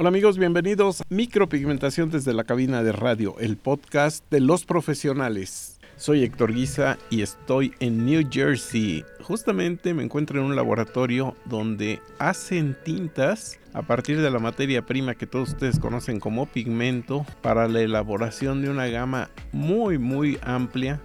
Hola 0.00 0.08
amigos, 0.08 0.38
bienvenidos 0.38 1.02
a 1.02 1.04
Micropigmentación 1.10 2.08
desde 2.08 2.32
la 2.32 2.44
cabina 2.44 2.82
de 2.82 2.90
radio, 2.90 3.38
el 3.38 3.58
podcast 3.58 4.24
de 4.30 4.40
los 4.40 4.64
profesionales. 4.64 5.78
Soy 5.96 6.24
Héctor 6.24 6.54
Guisa 6.54 6.96
y 7.10 7.20
estoy 7.20 7.74
en 7.80 8.06
New 8.06 8.26
Jersey. 8.30 9.04
Justamente 9.20 9.92
me 9.92 10.02
encuentro 10.02 10.40
en 10.40 10.46
un 10.46 10.56
laboratorio 10.56 11.36
donde 11.44 12.00
hacen 12.18 12.78
tintas 12.82 13.60
a 13.74 13.82
partir 13.82 14.22
de 14.22 14.30
la 14.30 14.38
materia 14.38 14.86
prima 14.86 15.16
que 15.16 15.26
todos 15.26 15.50
ustedes 15.50 15.78
conocen 15.78 16.18
como 16.18 16.46
pigmento 16.46 17.26
para 17.42 17.68
la 17.68 17.82
elaboración 17.82 18.62
de 18.62 18.70
una 18.70 18.86
gama 18.86 19.28
muy 19.52 19.98
muy 19.98 20.38
amplia 20.40 20.98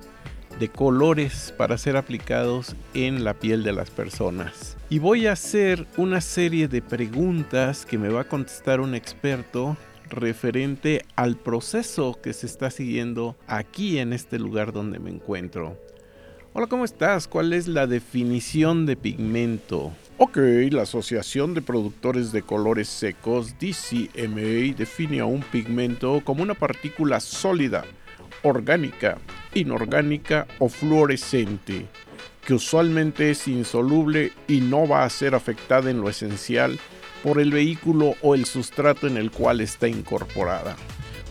de 0.60 0.70
colores 0.70 1.54
para 1.58 1.78
ser 1.78 1.98
aplicados 1.98 2.76
en 2.94 3.24
la 3.24 3.34
piel 3.34 3.64
de 3.64 3.74
las 3.74 3.90
personas. 3.90 4.78
Y 4.90 5.00
voy 5.00 5.28
a 5.28 5.34
hacer 5.34 5.86
una 5.98 6.22
serie 6.22 6.68
de 6.68 6.82
preguntas 6.82 7.86
que 7.86 7.98
me 7.98 8.10
va 8.10 8.22
a 8.22 8.28
contestar 8.28 8.80
un 8.80 8.96
experto 8.96 9.78
referente 10.10 11.04
al 11.16 11.36
proceso 11.36 12.20
que 12.22 12.34
se 12.34 12.46
está 12.46 12.70
siguiendo 12.70 13.36
aquí 13.48 13.98
en 13.98 14.14
este 14.14 14.40
lugar 14.40 14.72
donde 14.72 15.00
me 15.00 15.10
encuentro. 15.10 15.78
Hola, 16.54 16.68
¿cómo 16.68 16.86
estás? 16.86 17.28
¿Cuál 17.28 17.52
es 17.52 17.68
la 17.68 17.86
definición 17.86 18.86
de 18.86 18.96
pigmento? 18.96 19.92
Ok, 20.18 20.38
la 20.72 20.84
Asociación 20.84 21.54
de 21.54 21.62
Productores 21.62 22.32
de 22.32 22.44
Colores 22.44 22.88
Secos, 22.88 23.56
DCMA, 23.60 24.74
define 24.78 25.20
a 25.20 25.26
un 25.26 25.42
pigmento 25.42 26.22
como 26.24 26.44
una 26.44 26.54
partícula 26.54 27.20
sólida, 27.20 27.84
orgánica, 28.46 29.18
inorgánica 29.54 30.48
o 30.60 30.70
fluorescente, 30.70 31.88
que 32.46 32.54
usualmente 32.54 33.32
es 33.32 33.48
insoluble 33.48 34.32
y 34.48 34.62
no 34.62 34.88
va 34.88 35.04
a 35.04 35.10
ser 35.10 35.34
afectada 35.36 35.90
en 35.90 36.00
lo 36.00 36.10
esencial 36.10 36.80
por 37.24 37.40
el 37.40 37.52
vehículo 37.52 38.14
o 38.22 38.36
el 38.36 38.46
sustrato 38.46 39.08
en 39.08 39.18
el 39.18 39.32
cual 39.32 39.62
está 39.62 39.88
incorporada. 39.88 40.76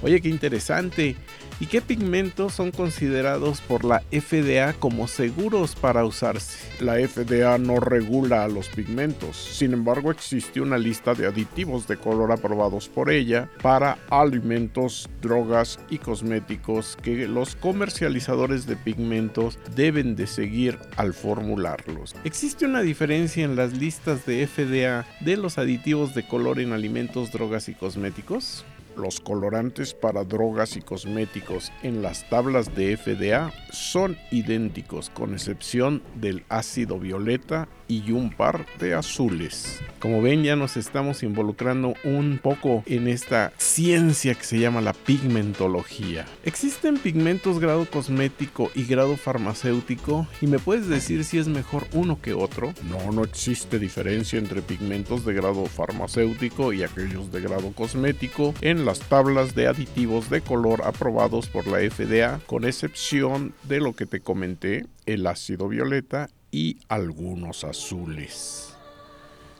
Oye, 0.02 0.20
qué 0.20 0.28
interesante. 0.28 1.16
¿Y 1.60 1.66
qué 1.66 1.80
pigmentos 1.80 2.54
son 2.54 2.72
considerados 2.72 3.60
por 3.60 3.84
la 3.84 4.00
FDA 4.10 4.72
como 4.72 5.06
seguros 5.06 5.76
para 5.76 6.04
usarse? 6.04 6.58
La 6.80 6.94
FDA 6.94 7.58
no 7.58 7.78
regula 7.78 8.42
a 8.42 8.48
los 8.48 8.68
pigmentos, 8.68 9.36
sin 9.36 9.72
embargo 9.72 10.10
existe 10.10 10.60
una 10.60 10.78
lista 10.78 11.14
de 11.14 11.26
aditivos 11.26 11.86
de 11.86 11.96
color 11.96 12.32
aprobados 12.32 12.88
por 12.88 13.10
ella 13.10 13.48
para 13.62 13.98
alimentos, 14.10 15.08
drogas 15.22 15.78
y 15.90 15.98
cosméticos 15.98 16.96
que 17.02 17.28
los 17.28 17.54
comercializadores 17.54 18.66
de 18.66 18.76
pigmentos 18.76 19.58
deben 19.76 20.16
de 20.16 20.26
seguir 20.26 20.78
al 20.96 21.14
formularlos. 21.14 22.16
¿Existe 22.24 22.66
una 22.66 22.82
diferencia 22.82 23.44
en 23.44 23.54
las 23.54 23.72
listas 23.74 24.26
de 24.26 24.46
FDA 24.46 25.06
de 25.20 25.36
los 25.36 25.58
aditivos 25.58 26.14
de 26.14 26.26
color 26.26 26.58
en 26.58 26.72
alimentos, 26.72 27.30
drogas 27.30 27.68
y 27.68 27.74
cosméticos? 27.74 28.64
Los 28.96 29.20
colorantes 29.20 29.94
para 29.94 30.24
drogas 30.24 30.76
y 30.76 30.80
cosméticos 30.80 31.72
en 31.82 32.02
las 32.02 32.28
tablas 32.28 32.74
de 32.74 32.96
FDA 32.96 33.52
son 33.74 34.16
idénticos 34.30 35.10
con 35.10 35.34
excepción 35.34 36.02
del 36.14 36.44
ácido 36.48 36.98
violeta 36.98 37.68
y 37.88 38.12
un 38.12 38.30
par 38.30 38.66
de 38.78 38.94
azules. 38.94 39.80
Como 39.98 40.22
ven 40.22 40.42
ya 40.42 40.56
nos 40.56 40.76
estamos 40.76 41.22
involucrando 41.22 41.94
un 42.04 42.38
poco 42.42 42.82
en 42.86 43.08
esta 43.08 43.52
ciencia 43.56 44.34
que 44.34 44.44
se 44.44 44.58
llama 44.58 44.80
la 44.80 44.92
pigmentología. 44.92 46.26
¿Existen 46.44 46.98
pigmentos 46.98 47.58
grado 47.58 47.86
cosmético 47.86 48.70
y 48.74 48.84
grado 48.84 49.16
farmacéutico? 49.16 50.26
¿Y 50.40 50.46
me 50.46 50.58
puedes 50.58 50.88
decir 50.88 51.24
si 51.24 51.38
es 51.38 51.48
mejor 51.48 51.86
uno 51.92 52.20
que 52.20 52.34
otro? 52.34 52.72
No, 52.88 53.12
no 53.12 53.24
existe 53.24 53.78
diferencia 53.78 54.38
entre 54.38 54.62
pigmentos 54.62 55.24
de 55.24 55.34
grado 55.34 55.66
farmacéutico 55.66 56.72
y 56.72 56.82
aquellos 56.82 57.32
de 57.32 57.40
grado 57.40 57.72
cosmético 57.72 58.54
en 58.60 58.84
las 58.84 59.00
tablas 59.00 59.54
de 59.54 59.66
aditivos 59.66 60.30
de 60.30 60.40
color 60.40 60.82
aprobados 60.84 61.48
por 61.48 61.66
la 61.66 61.78
FDA 61.78 62.40
con 62.46 62.64
excepción 62.64 63.54
de 63.68 63.80
lo 63.80 63.94
que 63.94 64.06
te 64.06 64.20
comenté, 64.20 64.86
el 65.06 65.26
ácido 65.26 65.68
violeta 65.68 66.28
y 66.50 66.78
algunos 66.88 67.64
azules. 67.64 68.74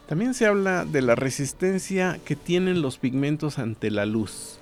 También 0.06 0.34
se 0.34 0.46
habla 0.46 0.84
de 0.84 1.00
la 1.00 1.14
resistencia 1.14 2.20
que 2.24 2.36
tienen 2.36 2.82
los 2.82 2.98
pigmentos 2.98 3.58
ante 3.58 3.90
la 3.90 4.04
luz. 4.04 4.58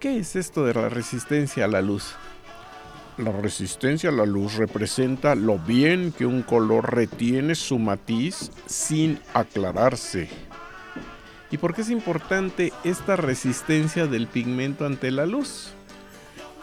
¿Qué 0.00 0.18
es 0.18 0.36
esto 0.36 0.64
de 0.64 0.74
la 0.74 0.88
resistencia 0.88 1.66
a 1.66 1.68
la 1.68 1.82
luz? 1.82 2.14
La 3.18 3.30
resistencia 3.30 4.10
a 4.10 4.12
la 4.12 4.26
luz 4.26 4.54
representa 4.56 5.34
lo 5.34 5.58
bien 5.58 6.12
que 6.12 6.26
un 6.26 6.42
color 6.42 6.94
retiene 6.94 7.54
su 7.54 7.78
matiz 7.78 8.50
sin 8.66 9.20
aclararse. 9.34 10.28
¿Y 11.50 11.58
por 11.58 11.74
qué 11.74 11.82
es 11.82 11.90
importante 11.90 12.72
esta 12.82 13.14
resistencia 13.14 14.06
del 14.06 14.26
pigmento 14.26 14.86
ante 14.86 15.12
la 15.12 15.26
luz? 15.26 15.72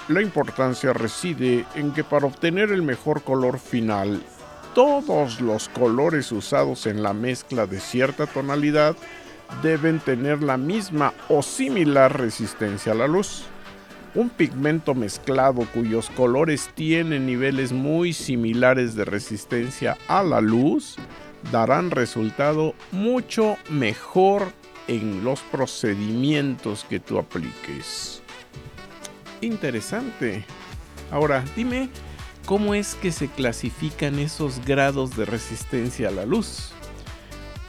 La 0.07 0.21
importancia 0.21 0.93
reside 0.93 1.65
en 1.75 1.93
que 1.93 2.03
para 2.03 2.25
obtener 2.25 2.71
el 2.71 2.81
mejor 2.81 3.21
color 3.21 3.59
final 3.59 4.21
todos 4.73 5.41
los 5.41 5.67
colores 5.69 6.31
usados 6.31 6.85
en 6.85 7.03
la 7.03 7.13
mezcla 7.13 7.67
de 7.67 7.79
cierta 7.79 8.25
tonalidad 8.25 8.95
deben 9.61 9.99
tener 9.99 10.41
la 10.41 10.57
misma 10.57 11.13
o 11.27 11.43
similar 11.43 12.17
resistencia 12.17 12.93
a 12.93 12.95
la 12.95 13.07
luz. 13.07 13.43
Un 14.15 14.29
pigmento 14.29 14.93
mezclado 14.93 15.67
cuyos 15.73 16.09
colores 16.11 16.69
tienen 16.73 17.25
niveles 17.25 17.71
muy 17.71 18.13
similares 18.13 18.95
de 18.95 19.05
resistencia 19.05 19.97
a 20.07 20.23
la 20.23 20.41
luz 20.41 20.95
darán 21.51 21.91
resultado 21.91 22.73
mucho 22.91 23.57
mejor 23.69 24.53
en 24.87 25.23
los 25.23 25.41
procedimientos 25.41 26.85
que 26.89 26.99
tú 26.99 27.17
apliques. 27.17 28.20
Interesante. 29.41 30.45
Ahora, 31.11 31.43
dime, 31.55 31.89
¿Cómo 32.45 32.73
es 32.73 32.95
que 32.95 33.11
se 33.11 33.27
clasifican 33.27 34.19
esos 34.19 34.65
grados 34.65 35.15
de 35.15 35.25
resistencia 35.25 36.09
a 36.09 36.11
la 36.11 36.25
luz? 36.25 36.71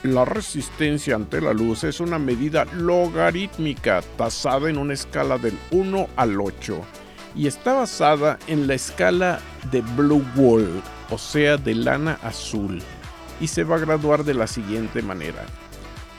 La 0.02 0.24
resistencia 0.24 1.14
ante 1.14 1.40
la 1.40 1.52
luz 1.52 1.84
es 1.84 2.00
una 2.00 2.18
medida 2.18 2.64
logarítmica 2.64 4.02
tasada 4.16 4.70
en 4.70 4.78
una 4.78 4.94
escala 4.94 5.38
del 5.38 5.56
1 5.70 6.08
al 6.16 6.40
8 6.40 6.80
y 7.36 7.46
está 7.46 7.74
basada 7.74 8.38
en 8.46 8.66
la 8.66 8.74
escala 8.74 9.40
de 9.70 9.82
Blue 9.82 10.24
Wall, 10.34 10.82
o 11.10 11.18
sea, 11.18 11.56
de 11.56 11.74
lana 11.74 12.18
azul, 12.22 12.82
y 13.40 13.46
se 13.46 13.64
va 13.64 13.76
a 13.76 13.80
graduar 13.80 14.24
de 14.24 14.34
la 14.34 14.46
siguiente 14.46 15.02
manera. 15.02 15.46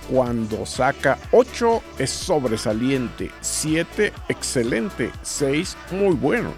Cuando 0.09 0.65
saca 0.65 1.17
8 1.31 1.81
es 1.97 2.09
sobresaliente, 2.09 3.31
7 3.39 4.11
excelente, 4.27 5.11
6 5.21 5.77
muy 5.91 6.15
bueno, 6.15 6.51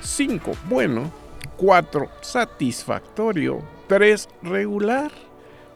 5 0.00 0.52
bueno, 0.68 1.12
4 1.58 2.08
satisfactorio, 2.20 3.60
3 3.86 4.28
regular, 4.42 5.12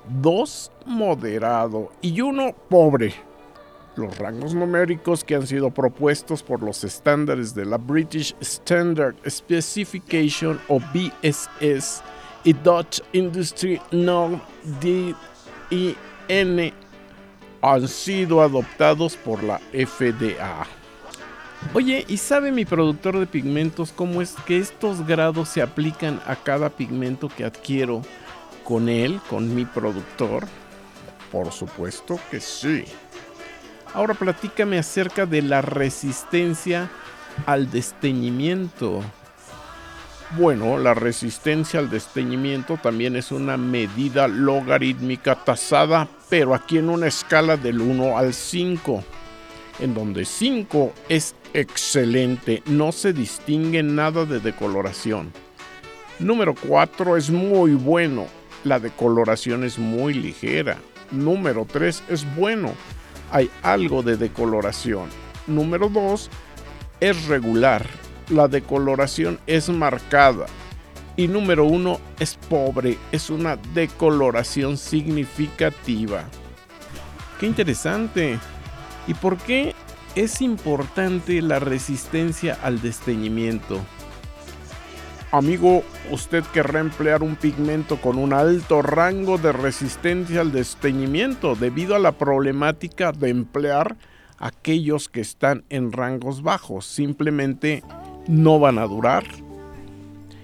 2 0.08 0.72
moderado. 0.86 1.92
Y 2.00 2.20
1 2.20 2.54
pobre. 2.68 3.14
Los 3.94 4.18
rangos 4.18 4.54
numéricos 4.54 5.22
que 5.22 5.34
han 5.34 5.46
sido 5.46 5.70
propuestos 5.70 6.42
por 6.42 6.62
los 6.62 6.82
estándares 6.82 7.54
de 7.54 7.66
la 7.66 7.76
British 7.76 8.34
Standard 8.40 9.14
Specification 9.28 10.58
o 10.68 10.80
BSS 10.80 12.02
y 12.42 12.52
Dutch 12.54 13.00
Industry 13.12 13.80
Norm 13.90 14.40
DIN 14.80 15.14
han 17.62 17.86
sido 17.86 18.42
adoptados 18.42 19.16
por 19.16 19.42
la 19.42 19.58
FDA. 19.72 20.66
Oye, 21.74 22.04
¿y 22.08 22.16
sabe 22.16 22.50
mi 22.50 22.64
productor 22.64 23.18
de 23.18 23.26
pigmentos 23.26 23.92
cómo 23.92 24.20
es 24.20 24.34
que 24.46 24.58
estos 24.58 25.06
grados 25.06 25.48
se 25.48 25.62
aplican 25.62 26.20
a 26.26 26.34
cada 26.34 26.70
pigmento 26.70 27.28
que 27.28 27.44
adquiero 27.44 28.02
con 28.64 28.88
él, 28.88 29.20
con 29.30 29.54
mi 29.54 29.64
productor? 29.64 30.44
Por 31.30 31.52
supuesto 31.52 32.18
que 32.30 32.40
sí. 32.40 32.84
Ahora 33.94 34.14
platícame 34.14 34.78
acerca 34.78 35.24
de 35.24 35.40
la 35.40 35.62
resistencia 35.62 36.90
al 37.46 37.70
desteñimiento. 37.70 39.00
Bueno, 40.36 40.78
la 40.78 40.94
resistencia 40.94 41.78
al 41.78 41.90
desteñimiento 41.90 42.76
también 42.82 43.16
es 43.16 43.30
una 43.30 43.56
medida 43.56 44.28
logarítmica 44.28 45.36
tasada, 45.36 46.08
pero 46.32 46.54
aquí 46.54 46.78
en 46.78 46.88
una 46.88 47.08
escala 47.08 47.58
del 47.58 47.82
1 47.82 48.16
al 48.16 48.32
5 48.32 49.04
en 49.80 49.92
donde 49.92 50.24
5 50.24 50.90
es 51.10 51.34
excelente, 51.52 52.62
no 52.64 52.90
se 52.90 53.12
distingue 53.12 53.82
nada 53.82 54.24
de 54.24 54.40
decoloración. 54.40 55.30
Número 56.18 56.54
4 56.54 57.18
es 57.18 57.28
muy 57.28 57.74
bueno, 57.74 58.28
la 58.64 58.80
decoloración 58.80 59.62
es 59.62 59.78
muy 59.78 60.14
ligera. 60.14 60.78
Número 61.10 61.66
3 61.70 62.04
es 62.08 62.34
bueno, 62.34 62.72
hay 63.30 63.50
algo 63.62 64.02
de 64.02 64.16
decoloración. 64.16 65.10
Número 65.46 65.90
2 65.90 66.30
es 67.00 67.26
regular, 67.26 67.86
la 68.30 68.48
decoloración 68.48 69.38
es 69.46 69.68
marcada. 69.68 70.46
Y 71.16 71.28
número 71.28 71.64
1 71.64 71.98
es 72.20 72.36
pobre, 72.48 72.98
es 73.12 73.28
una 73.28 73.56
decoloración 73.74 74.76
significativa. 74.76 76.24
Qué 77.38 77.46
interesante. 77.46 78.38
¿Y 79.06 79.14
por 79.14 79.36
qué 79.36 79.74
es 80.14 80.40
importante 80.40 81.42
la 81.42 81.58
resistencia 81.58 82.58
al 82.62 82.80
desteñimiento? 82.80 83.80
Amigo, 85.32 85.82
usted 86.10 86.44
querrá 86.52 86.80
emplear 86.80 87.22
un 87.22 87.36
pigmento 87.36 88.00
con 88.00 88.18
un 88.18 88.32
alto 88.32 88.82
rango 88.82 89.38
de 89.38 89.52
resistencia 89.52 90.42
al 90.42 90.52
desteñimiento 90.52 91.54
debido 91.54 91.96
a 91.96 91.98
la 91.98 92.12
problemática 92.12 93.12
de 93.12 93.30
emplear 93.30 93.96
aquellos 94.38 95.08
que 95.08 95.22
están 95.22 95.64
en 95.70 95.90
rangos 95.90 96.42
bajos. 96.42 96.84
Simplemente 96.84 97.82
no 98.28 98.58
van 98.58 98.78
a 98.78 98.86
durar. 98.86 99.24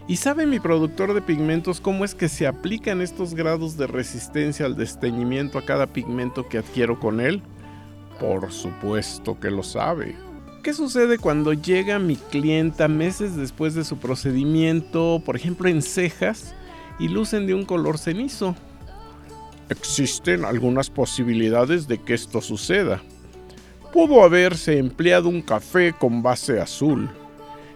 ¿Y 0.09 0.17
sabe 0.17 0.47
mi 0.47 0.59
productor 0.59 1.13
de 1.13 1.21
pigmentos 1.21 1.83
cómo 1.83 2.03
es 2.03 2.15
que 2.15 2.31
se 2.31 2.47
aplican 2.47 3.03
estos 3.03 3.35
grados 3.35 3.77
de 3.77 3.87
resistencia 3.87 4.65
al 4.65 4.75
desteñimiento 4.75 5.59
a 5.59 5.67
cada 5.67 5.87
pigmento 5.87 6.49
que 6.49 6.57
adquiero 6.57 6.99
con 6.99 7.21
él? 7.21 7.43
Por 8.19 8.51
supuesto 8.51 9.39
que 9.39 9.51
lo 9.51 9.63
sabe. 9.63 10.17
¿Qué 10.63 10.73
sucede 10.73 11.19
cuando 11.19 11.53
llega 11.53 11.99
mi 11.99 12.17
clienta 12.17 12.89
meses 12.89 13.37
después 13.37 13.75
de 13.75 13.85
su 13.85 13.99
procedimiento, 13.99 15.21
por 15.27 15.37
ejemplo 15.37 15.69
en 15.69 15.83
cejas, 15.83 16.55
y 16.99 17.09
lucen 17.09 17.47
de 17.47 17.53
un 17.53 17.67
color 17.67 17.99
cenizo? 17.99 18.57
Existen 19.69 20.47
algunas 20.47 20.89
posibilidades 20.89 21.87
de 21.87 21.99
que 21.99 22.15
esto 22.15 22.41
suceda. 22.41 23.03
Pudo 23.93 24.23
haberse 24.23 24.79
empleado 24.79 25.29
un 25.29 25.43
café 25.43 25.93
con 25.93 26.23
base 26.23 26.61
azul. 26.61 27.11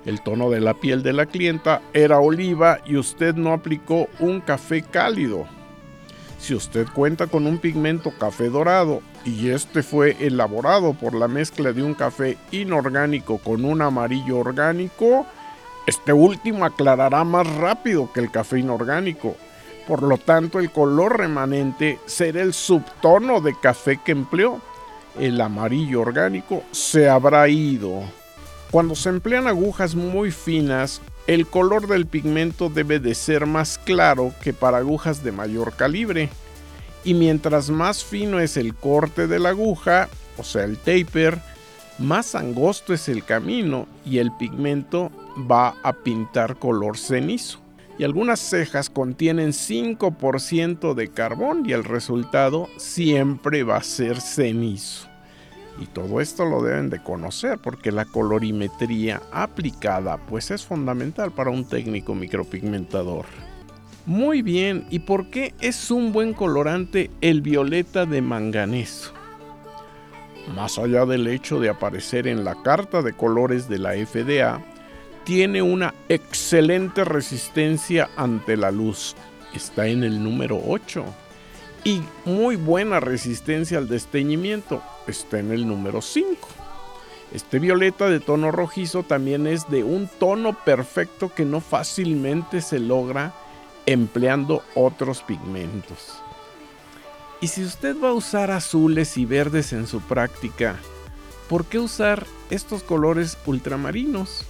El 0.04 0.20
tono 0.22 0.50
de 0.50 0.60
la 0.60 0.74
piel 0.74 1.02
de 1.02 1.12
la 1.12 1.26
clienta 1.26 1.80
era 1.92 2.18
oliva 2.18 2.78
y 2.84 2.96
usted 2.96 3.34
no 3.34 3.52
aplicó 3.52 4.08
un 4.18 4.40
café 4.40 4.82
cálido. 4.82 5.46
Si 6.38 6.54
usted 6.54 6.88
cuenta 6.92 7.28
con 7.28 7.46
un 7.46 7.58
pigmento 7.58 8.12
café 8.18 8.48
dorado 8.48 9.00
y 9.24 9.50
este 9.50 9.84
fue 9.84 10.16
elaborado 10.18 10.92
por 10.92 11.14
la 11.14 11.28
mezcla 11.28 11.72
de 11.72 11.84
un 11.84 11.94
café 11.94 12.36
inorgánico 12.50 13.38
con 13.38 13.64
un 13.64 13.80
amarillo 13.80 14.38
orgánico, 14.38 15.24
este 15.86 16.12
último 16.12 16.64
aclarará 16.64 17.22
más 17.22 17.46
rápido 17.56 18.12
que 18.12 18.18
el 18.18 18.32
café 18.32 18.58
inorgánico. 18.58 19.36
Por 19.86 20.02
lo 20.02 20.18
tanto, 20.18 20.58
el 20.58 20.72
color 20.72 21.18
remanente 21.18 22.00
será 22.06 22.42
el 22.42 22.54
subtono 22.54 23.40
de 23.40 23.54
café 23.60 24.00
que 24.04 24.10
empleó. 24.10 24.60
El 25.18 25.40
amarillo 25.40 26.00
orgánico 26.00 26.64
se 26.72 27.08
habrá 27.08 27.48
ido. 27.48 28.02
Cuando 28.72 28.94
se 28.94 29.10
emplean 29.10 29.48
agujas 29.48 29.94
muy 29.94 30.30
finas, 30.30 31.02
el 31.26 31.46
color 31.46 31.88
del 31.88 32.06
pigmento 32.06 32.70
debe 32.70 33.00
de 33.00 33.14
ser 33.14 33.44
más 33.44 33.76
claro 33.76 34.32
que 34.42 34.54
para 34.54 34.78
agujas 34.78 35.22
de 35.22 35.30
mayor 35.30 35.74
calibre. 35.74 36.30
Y 37.04 37.12
mientras 37.12 37.68
más 37.68 38.02
fino 38.02 38.40
es 38.40 38.56
el 38.56 38.74
corte 38.74 39.26
de 39.26 39.38
la 39.38 39.50
aguja, 39.50 40.08
o 40.38 40.42
sea 40.42 40.64
el 40.64 40.78
taper, 40.78 41.38
más 41.98 42.34
angosto 42.34 42.94
es 42.94 43.10
el 43.10 43.26
camino 43.26 43.86
y 44.06 44.18
el 44.18 44.32
pigmento 44.32 45.12
va 45.38 45.74
a 45.82 45.92
pintar 45.92 46.56
color 46.56 46.96
cenizo. 46.96 47.60
Y 47.98 48.04
algunas 48.04 48.40
cejas 48.40 48.88
contienen 48.88 49.50
5% 49.50 50.94
de 50.94 51.08
carbón 51.08 51.64
y 51.66 51.72
el 51.72 51.84
resultado 51.84 52.70
siempre 52.78 53.64
va 53.64 53.76
a 53.76 53.82
ser 53.82 54.18
cenizo. 54.22 55.11
Y 55.80 55.86
todo 55.86 56.20
esto 56.20 56.44
lo 56.44 56.62
deben 56.62 56.90
de 56.90 57.02
conocer 57.02 57.58
porque 57.58 57.92
la 57.92 58.04
colorimetría 58.04 59.22
aplicada 59.32 60.18
pues 60.18 60.50
es 60.50 60.64
fundamental 60.64 61.32
para 61.32 61.50
un 61.50 61.64
técnico 61.64 62.14
micropigmentador. 62.14 63.24
Muy 64.04 64.42
bien, 64.42 64.84
¿y 64.90 65.00
por 65.00 65.30
qué 65.30 65.54
es 65.60 65.90
un 65.90 66.12
buen 66.12 66.34
colorante 66.34 67.10
el 67.20 67.40
violeta 67.40 68.04
de 68.04 68.20
manganeso? 68.20 69.12
Más 70.56 70.76
allá 70.76 71.06
del 71.06 71.28
hecho 71.28 71.60
de 71.60 71.68
aparecer 71.68 72.26
en 72.26 72.44
la 72.44 72.60
carta 72.62 73.00
de 73.00 73.12
colores 73.12 73.68
de 73.68 73.78
la 73.78 73.92
FDA, 73.92 74.60
tiene 75.24 75.62
una 75.62 75.94
excelente 76.08 77.04
resistencia 77.04 78.10
ante 78.16 78.56
la 78.56 78.72
luz. 78.72 79.14
Está 79.54 79.86
en 79.86 80.02
el 80.02 80.22
número 80.22 80.60
8 80.66 81.04
y 81.84 82.02
muy 82.24 82.56
buena 82.56 83.00
resistencia 83.00 83.78
al 83.78 83.88
desteñimiento. 83.88 84.82
Está 85.06 85.38
en 85.38 85.50
el 85.50 85.66
número 85.66 86.00
5. 86.00 86.48
Este 87.32 87.58
violeta 87.58 88.08
de 88.08 88.20
tono 88.20 88.50
rojizo 88.52 89.02
también 89.02 89.46
es 89.46 89.68
de 89.70 89.84
un 89.84 90.08
tono 90.18 90.52
perfecto 90.64 91.32
que 91.34 91.44
no 91.44 91.60
fácilmente 91.60 92.60
se 92.60 92.78
logra 92.78 93.32
empleando 93.86 94.62
otros 94.74 95.22
pigmentos. 95.22 96.18
Y 97.40 97.48
si 97.48 97.64
usted 97.64 97.96
va 97.98 98.10
a 98.10 98.14
usar 98.14 98.50
azules 98.50 99.16
y 99.16 99.24
verdes 99.24 99.72
en 99.72 99.86
su 99.86 100.00
práctica, 100.00 100.76
¿por 101.48 101.64
qué 101.64 101.78
usar 101.78 102.26
estos 102.50 102.82
colores 102.82 103.36
ultramarinos? 103.46 104.44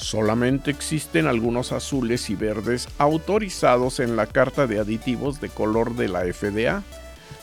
Solamente 0.00 0.70
existen 0.70 1.26
algunos 1.26 1.72
azules 1.72 2.30
y 2.30 2.36
verdes 2.36 2.88
autorizados 2.98 3.98
en 3.98 4.14
la 4.14 4.26
carta 4.26 4.66
de 4.68 4.78
aditivos 4.78 5.40
de 5.40 5.48
color 5.48 5.96
de 5.96 6.08
la 6.08 6.20
FDA. 6.20 6.84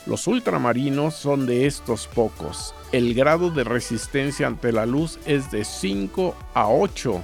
Los 0.06 0.26
ultramarinos 0.26 1.14
son 1.14 1.46
de 1.46 1.66
estos 1.66 2.06
pocos. 2.06 2.74
El 2.92 3.12
grado 3.14 3.50
de 3.50 3.62
resistencia 3.62 4.46
ante 4.46 4.72
la 4.72 4.86
luz 4.86 5.18
es 5.26 5.50
de 5.50 5.64
5 5.64 6.34
a 6.54 6.68
8 6.68 7.22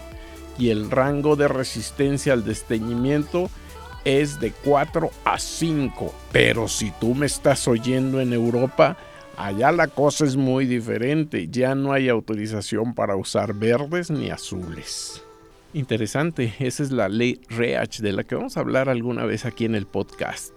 y 0.59 0.69
el 0.69 0.91
rango 0.91 1.35
de 1.35 1.49
resistencia 1.49 2.35
al 2.35 2.45
desteñimiento 2.45 3.49
es 4.05 4.39
de 4.39 4.53
4 4.53 5.11
a 5.25 5.39
5. 5.39 6.15
Pero 6.31 6.69
si 6.69 6.91
tú 7.01 7.15
me 7.15 7.27
estás 7.27 7.67
oyendo 7.69 8.21
en 8.21 8.35
Europa, 8.35 8.99
allá 9.37 9.73
la 9.73 9.89
cosa 9.89 10.25
es 10.25 10.37
muy 10.37 10.67
diferente. 10.67 11.49
Ya 11.51 11.75
no 11.75 11.93
hay 11.93 12.09
autorización 12.09 12.95
para 12.95 13.17
usar 13.17 13.55
verdes 13.55 14.11
ni 14.11 14.31
azules. 14.31 15.23
Interesante, 15.75 16.55
esa 16.59 16.83
es 16.83 16.91
la 16.91 17.09
ley 17.09 17.41
REACH 17.49 18.01
de 18.01 18.13
la 18.13 18.25
que 18.25 18.35
vamos 18.35 18.57
a 18.57 18.61
hablar 18.61 18.89
alguna 18.89 19.25
vez 19.25 19.47
aquí 19.47 19.65
en 19.65 19.75
el 19.75 19.87
podcast. 19.87 20.53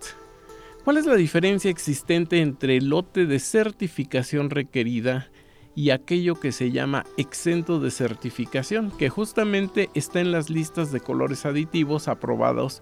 ¿Cuál 0.84 0.98
es 0.98 1.06
la 1.06 1.16
diferencia 1.16 1.72
existente 1.72 2.42
entre 2.42 2.78
el 2.78 2.90
lote 2.90 3.26
de 3.26 3.40
certificación 3.40 4.50
requerida 4.50 5.30
y 5.74 5.90
aquello 5.90 6.36
que 6.36 6.52
se 6.52 6.72
llama 6.72 7.06
exento 7.18 7.80
de 7.80 7.92
certificación, 7.92 8.92
que 8.92 9.10
justamente 9.10 9.90
está 9.94 10.20
en 10.20 10.32
las 10.32 10.50
listas 10.50 10.92
de 10.92 11.00
colores 11.00 11.46
aditivos 11.46 12.08
aprobados 12.08 12.82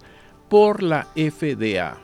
por 0.49 0.83
la 0.83 1.07
FDA? 1.15 1.97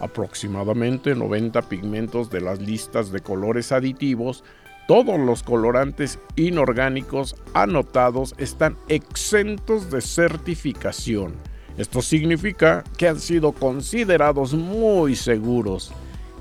Aproximadamente 0.00 1.14
90 1.14 1.62
pigmentos 1.62 2.30
de 2.30 2.40
las 2.40 2.60
listas 2.60 3.12
de 3.12 3.20
colores 3.20 3.72
aditivos 3.72 4.44
todos 4.86 5.18
los 5.18 5.42
colorantes 5.42 6.20
inorgánicos 6.36 7.34
anotados 7.54 8.36
están 8.38 8.76
exentos 8.86 9.90
de 9.90 10.00
certificación. 10.00 11.34
Esto 11.76 12.02
significa 12.02 12.84
que 12.96 13.08
han 13.08 13.18
sido 13.18 13.50
considerados 13.50 14.54
muy 14.54 15.16
seguros 15.16 15.92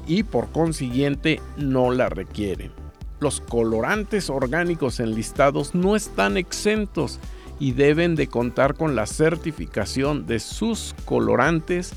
y 0.05 0.21
por 0.21 0.51
consiguiente 0.51 1.41
no 1.57 1.91
la 1.91 2.07
requieren. 2.07 2.71
Los 3.19 3.41
colorantes 3.41 4.29
orgánicos 4.29 4.99
enlistados 4.99 5.73
no 5.73 5.95
están 5.95 6.37
exentos 6.37 7.19
y 7.59 7.71
deben 7.71 8.15
de 8.15 8.27
contar 8.27 8.75
con 8.75 8.95
la 8.95 9.07
certificación 9.07 10.27
de 10.27 10.39
sus 10.39 10.93
colorantes 11.05 11.93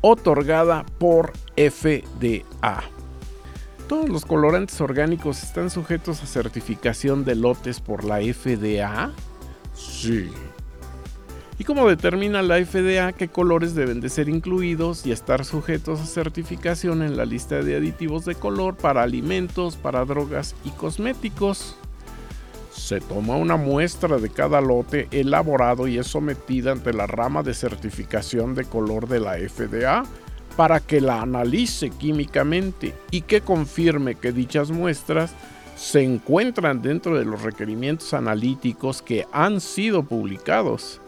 otorgada 0.00 0.84
por 0.98 1.32
FDA. 1.56 2.82
¿Todos 3.88 4.08
los 4.08 4.24
colorantes 4.24 4.80
orgánicos 4.80 5.42
están 5.42 5.68
sujetos 5.68 6.22
a 6.22 6.26
certificación 6.26 7.24
de 7.24 7.34
lotes 7.34 7.80
por 7.80 8.04
la 8.04 8.20
FDA? 8.20 9.12
Sí. 9.74 10.30
¿Y 11.58 11.64
cómo 11.64 11.88
determina 11.88 12.40
la 12.40 12.64
FDA 12.64 13.12
qué 13.12 13.28
colores 13.28 13.74
deben 13.74 14.00
de 14.00 14.08
ser 14.08 14.28
incluidos 14.28 15.04
y 15.04 15.12
estar 15.12 15.44
sujetos 15.44 16.00
a 16.00 16.06
certificación 16.06 17.02
en 17.02 17.16
la 17.18 17.26
lista 17.26 17.60
de 17.60 17.76
aditivos 17.76 18.24
de 18.24 18.34
color 18.34 18.76
para 18.76 19.02
alimentos, 19.02 19.76
para 19.76 20.04
drogas 20.04 20.54
y 20.64 20.70
cosméticos? 20.70 21.76
Se 22.90 22.98
toma 22.98 23.36
una 23.36 23.56
muestra 23.56 24.18
de 24.18 24.30
cada 24.30 24.60
lote 24.60 25.06
elaborado 25.12 25.86
y 25.86 25.98
es 25.98 26.08
sometida 26.08 26.72
ante 26.72 26.92
la 26.92 27.06
rama 27.06 27.44
de 27.44 27.54
certificación 27.54 28.56
de 28.56 28.64
color 28.64 29.06
de 29.06 29.20
la 29.20 29.34
FDA 29.34 30.02
para 30.56 30.80
que 30.80 31.00
la 31.00 31.22
analice 31.22 31.90
químicamente 31.90 32.92
y 33.12 33.20
que 33.20 33.42
confirme 33.42 34.16
que 34.16 34.32
dichas 34.32 34.72
muestras 34.72 35.32
se 35.76 36.02
encuentran 36.02 36.82
dentro 36.82 37.16
de 37.16 37.24
los 37.24 37.42
requerimientos 37.42 38.12
analíticos 38.12 39.02
que 39.02 39.24
han 39.30 39.60
sido 39.60 40.02
publicados. 40.02 41.00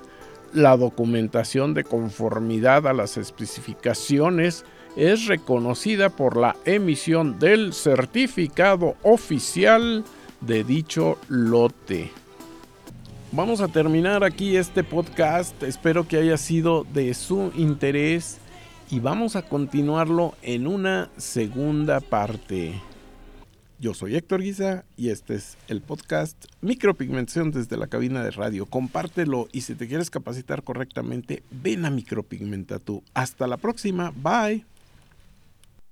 La 0.52 0.76
documentación 0.76 1.74
de 1.74 1.82
conformidad 1.82 2.86
a 2.86 2.92
las 2.92 3.16
especificaciones 3.16 4.64
es 4.94 5.26
reconocida 5.26 6.10
por 6.10 6.36
la 6.36 6.54
emisión 6.64 7.40
del 7.40 7.72
certificado 7.72 8.94
oficial 9.02 10.04
de 10.46 10.64
dicho 10.64 11.18
lote. 11.28 12.10
Vamos 13.32 13.60
a 13.60 13.68
terminar 13.68 14.24
aquí 14.24 14.56
este 14.56 14.84
podcast. 14.84 15.62
Espero 15.62 16.06
que 16.06 16.18
haya 16.18 16.36
sido 16.36 16.84
de 16.92 17.14
su 17.14 17.50
interés 17.56 18.38
y 18.90 19.00
vamos 19.00 19.36
a 19.36 19.42
continuarlo 19.42 20.34
en 20.42 20.66
una 20.66 21.10
segunda 21.16 22.00
parte. 22.00 22.74
Yo 23.78 23.94
soy 23.94 24.14
Héctor 24.14 24.42
Guisa 24.42 24.84
y 24.96 25.08
este 25.08 25.34
es 25.34 25.56
el 25.66 25.80
podcast 25.80 26.36
Micropigmentación 26.60 27.50
desde 27.50 27.76
la 27.76 27.88
cabina 27.88 28.22
de 28.22 28.30
radio. 28.30 28.66
Compártelo 28.66 29.48
y 29.50 29.62
si 29.62 29.74
te 29.74 29.88
quieres 29.88 30.10
capacitar 30.10 30.62
correctamente, 30.62 31.42
ven 31.50 31.84
a 31.84 31.90
Micropigmenta 31.90 32.78
tú. 32.78 33.02
Hasta 33.14 33.46
la 33.46 33.56
próxima. 33.56 34.12
Bye. 34.14 34.71